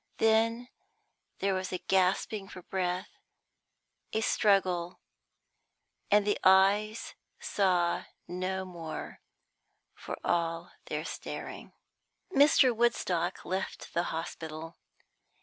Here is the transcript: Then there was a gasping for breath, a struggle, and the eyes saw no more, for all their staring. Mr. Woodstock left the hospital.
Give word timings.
Then 0.17 0.69
there 1.37 1.53
was 1.53 1.71
a 1.71 1.77
gasping 1.77 2.47
for 2.47 2.63
breath, 2.63 3.11
a 4.11 4.21
struggle, 4.21 4.99
and 6.09 6.25
the 6.25 6.39
eyes 6.43 7.13
saw 7.39 8.05
no 8.27 8.65
more, 8.65 9.19
for 9.93 10.17
all 10.23 10.71
their 10.87 11.05
staring. 11.05 11.73
Mr. 12.33 12.75
Woodstock 12.75 13.45
left 13.45 13.93
the 13.93 14.05
hospital. 14.05 14.75